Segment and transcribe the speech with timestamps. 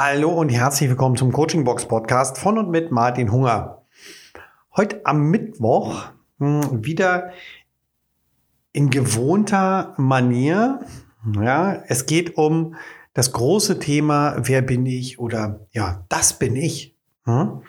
[0.00, 3.82] Hallo und herzlich willkommen zum Coaching Box Podcast von und mit Martin Hunger.
[4.76, 7.32] Heute am Mittwoch hm, wieder
[8.70, 10.86] in gewohnter Manier.
[11.34, 12.76] Ja, es geht um
[13.12, 16.96] das große Thema, wer bin ich oder ja, das bin ich.
[17.24, 17.62] Hm?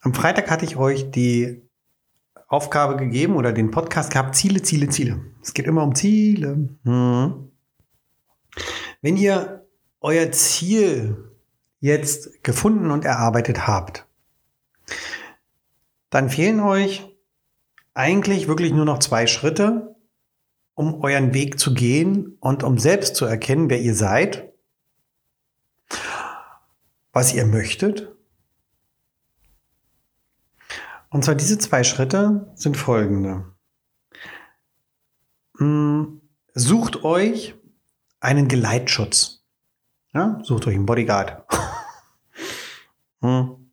[0.00, 1.68] Am Freitag hatte ich euch die
[2.48, 5.20] Aufgabe gegeben oder den Podcast gehabt, Ziele, Ziele, Ziele.
[5.42, 6.70] Es geht immer um Ziele.
[6.84, 7.50] Hm.
[9.02, 9.63] Wenn ihr
[10.04, 11.16] euer Ziel
[11.80, 14.06] jetzt gefunden und erarbeitet habt,
[16.10, 17.10] dann fehlen euch
[17.94, 19.96] eigentlich wirklich nur noch zwei Schritte,
[20.74, 24.52] um euren Weg zu gehen und um selbst zu erkennen, wer ihr seid,
[27.12, 28.14] was ihr möchtet.
[31.08, 33.54] Und zwar diese zwei Schritte sind folgende.
[35.56, 36.20] Hm,
[36.52, 37.54] sucht euch
[38.20, 39.43] einen Geleitschutz.
[40.14, 41.42] Ja, sucht euch einen Bodyguard.
[43.20, 43.70] hm.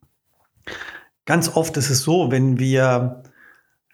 [1.26, 3.24] Ganz oft ist es so, wenn wir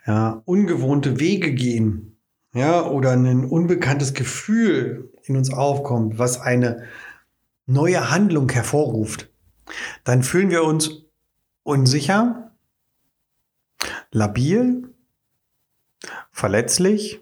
[0.05, 2.17] ja, ungewohnte Wege gehen,
[2.53, 6.85] ja, oder ein unbekanntes Gefühl in uns aufkommt, was eine
[7.65, 9.29] neue Handlung hervorruft,
[10.05, 11.03] dann fühlen wir uns
[11.63, 12.51] unsicher,
[14.11, 14.93] labil,
[16.31, 17.19] verletzlich.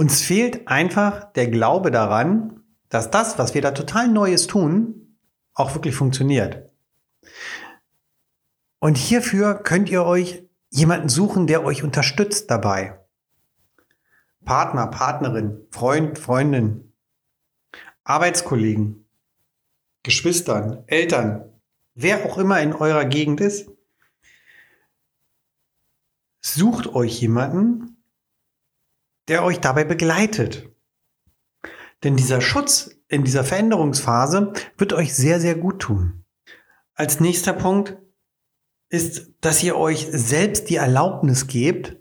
[0.00, 5.18] Uns fehlt einfach der Glaube daran, dass das, was wir da total Neues tun,
[5.52, 6.70] auch wirklich funktioniert.
[8.78, 12.98] Und hierfür könnt ihr euch jemanden suchen, der euch unterstützt dabei.
[14.42, 16.94] Partner, Partnerin, Freund, Freundin,
[18.02, 19.06] Arbeitskollegen,
[20.02, 21.44] Geschwistern, Eltern,
[21.94, 23.70] wer auch immer in eurer Gegend ist.
[26.40, 27.89] Sucht euch jemanden,
[29.30, 30.68] der euch dabei begleitet.
[32.02, 36.24] Denn dieser Schutz in dieser Veränderungsphase wird euch sehr, sehr gut tun.
[36.94, 37.96] Als nächster Punkt
[38.88, 41.96] ist, dass ihr euch selbst die Erlaubnis gebt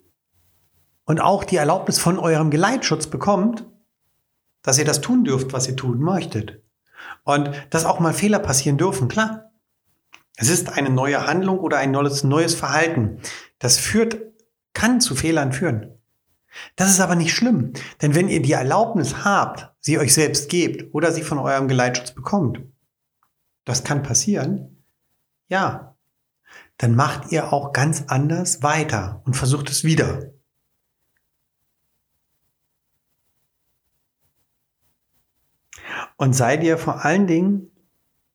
[1.05, 3.63] und auch die Erlaubnis von eurem Geleitschutz bekommt,
[4.63, 6.63] dass ihr das tun dürft, was ihr tun möchtet.
[7.25, 9.51] Und dass auch mal Fehler passieren dürfen, klar.
[10.35, 13.21] Es ist eine neue Handlung oder ein neues, Verhalten.
[13.59, 14.17] Das führt,
[14.73, 15.98] kann zu Fehlern führen.
[16.75, 20.93] Das ist aber nicht schlimm, denn wenn ihr die Erlaubnis habt, sie euch selbst gebt
[20.93, 22.61] oder sie von eurem Geleitschutz bekommt,
[23.65, 24.83] das kann passieren,
[25.47, 25.95] ja,
[26.77, 30.31] dann macht ihr auch ganz anders weiter und versucht es wieder.
[36.17, 37.71] Und sei dir vor allen Dingen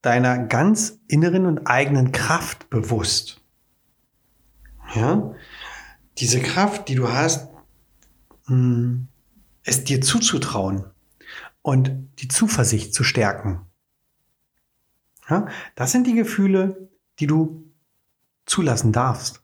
[0.01, 3.41] deiner ganz inneren und eigenen Kraft bewusst.
[4.93, 5.33] Ja?
[6.17, 7.49] Diese Kraft, die du hast,
[8.45, 9.07] hm,
[9.63, 10.85] es dir zuzutrauen
[11.61, 13.61] und die Zuversicht zu stärken.
[15.29, 15.47] Ja?
[15.75, 16.89] Das sind die Gefühle,
[17.19, 17.71] die du
[18.45, 19.43] zulassen darfst.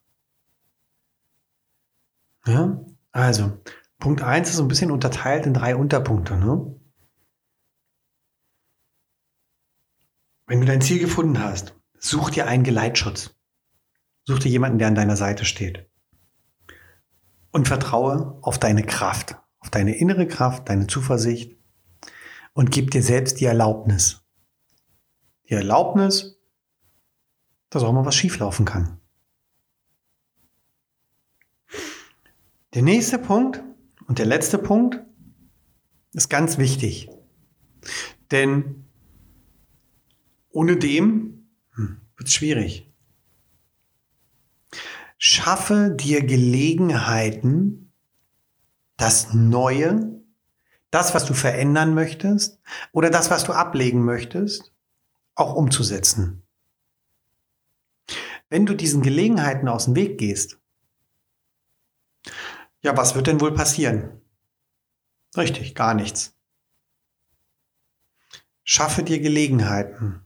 [2.45, 3.57] Ja, also
[3.99, 6.35] Punkt 1 ist so ein bisschen unterteilt in drei Unterpunkte.
[6.37, 6.75] Ne?
[10.47, 13.35] Wenn du dein Ziel gefunden hast, such dir einen Geleitschutz.
[14.23, 15.90] Such dir jemanden, der an deiner Seite steht.
[17.51, 21.57] Und vertraue auf deine Kraft, auf deine innere Kraft, deine Zuversicht
[22.53, 24.21] und gib dir selbst die Erlaubnis.
[25.49, 26.37] Die Erlaubnis,
[27.69, 28.99] dass auch mal was schieflaufen kann.
[32.73, 33.61] Der nächste Punkt
[34.07, 35.01] und der letzte Punkt
[36.13, 37.09] ist ganz wichtig.
[38.31, 38.85] Denn
[40.49, 42.90] ohne dem hm, wird es schwierig.
[45.23, 47.93] Schaffe dir Gelegenheiten,
[48.97, 50.19] das Neue,
[50.89, 52.59] das, was du verändern möchtest
[52.91, 54.73] oder das, was du ablegen möchtest,
[55.35, 56.41] auch umzusetzen.
[58.49, 60.59] Wenn du diesen Gelegenheiten aus dem Weg gehst,
[62.81, 64.21] ja, was wird denn wohl passieren?
[65.37, 66.35] Richtig, gar nichts.
[68.63, 70.25] Schaffe dir Gelegenheiten.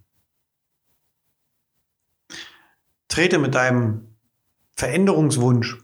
[3.09, 4.14] Trete mit deinem
[4.75, 5.77] Veränderungswunsch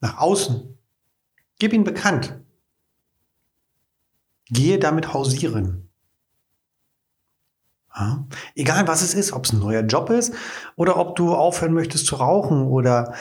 [0.00, 0.78] nach außen.
[1.58, 2.40] Gib ihn bekannt.
[4.46, 5.90] Gehe damit hausieren.
[7.94, 8.26] Ja.
[8.54, 10.32] Egal was es ist, ob es ein neuer Job ist
[10.76, 13.14] oder ob du aufhören möchtest zu rauchen oder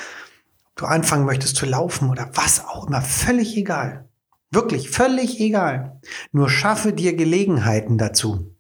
[0.70, 4.08] ob du anfangen möchtest zu laufen oder was auch immer, völlig egal.
[4.52, 6.00] Wirklich völlig egal.
[6.32, 8.56] Nur schaffe dir Gelegenheiten dazu.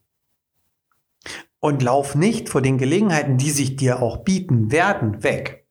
[1.59, 5.66] Und lauf nicht vor den Gelegenheiten, die sich dir auch bieten werden, weg.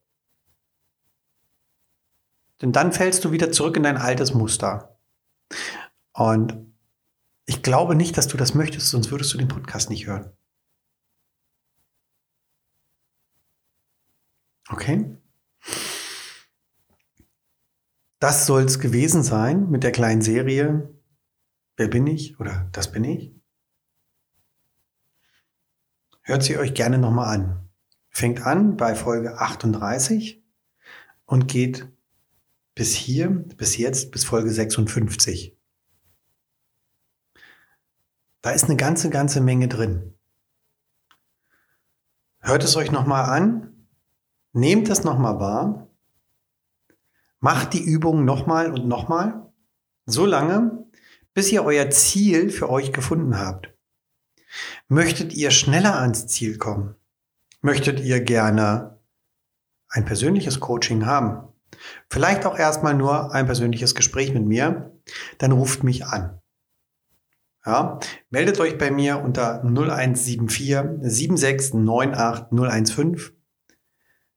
[2.61, 4.97] Denn dann fällst du wieder zurück in dein altes Muster.
[6.13, 6.65] Und
[7.49, 10.31] Ich glaube nicht, dass du das möchtest, sonst würdest du den Podcast nicht hören.
[14.69, 15.17] Okay?
[18.19, 20.93] Das soll es gewesen sein mit der kleinen Serie.
[21.77, 22.39] Wer bin ich?
[22.39, 23.33] Oder das bin ich?
[26.23, 27.69] Hört sie euch gerne nochmal an.
[28.09, 30.43] Fängt an bei Folge 38
[31.25, 31.87] und geht
[32.77, 35.57] bis hier, bis jetzt, bis Folge 56.
[38.41, 40.13] Da ist eine ganze, ganze Menge drin.
[42.37, 43.87] Hört es euch nochmal an,
[44.53, 45.87] nehmt es nochmal wahr,
[47.39, 49.51] macht die Übung nochmal und nochmal,
[50.05, 50.85] so lange,
[51.33, 53.73] bis ihr euer Ziel für euch gefunden habt.
[54.87, 56.95] Möchtet ihr schneller ans Ziel kommen?
[57.61, 58.99] Möchtet ihr gerne
[59.89, 61.56] ein persönliches Coaching haben?
[62.09, 64.93] Vielleicht auch erstmal nur ein persönliches Gespräch mit mir?
[65.37, 66.39] Dann ruft mich an.
[67.65, 67.99] Ja,
[68.29, 73.17] meldet euch bei mir unter 0174 7698 015.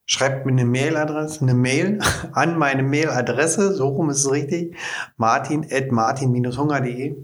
[0.04, 2.00] Schreibt mir eine Mailadresse, eine Mail
[2.32, 4.76] an meine Mailadresse, so rum ist es richtig,
[5.16, 7.22] martin.martin-hunger.de.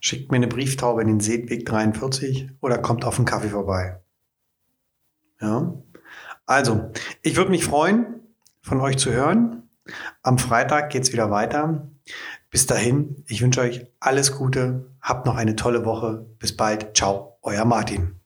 [0.00, 4.00] Schickt mir eine Brieftaube in den Seetweg 43 oder kommt auf einen Kaffee vorbei.
[5.40, 5.80] Ja.
[6.44, 6.90] Also,
[7.22, 8.23] ich würde mich freuen,
[8.64, 9.68] von euch zu hören.
[10.22, 11.86] Am Freitag geht's wieder weiter.
[12.50, 16.26] Bis dahin, ich wünsche euch alles Gute, habt noch eine tolle Woche.
[16.38, 16.96] Bis bald.
[16.96, 18.23] Ciao, euer Martin.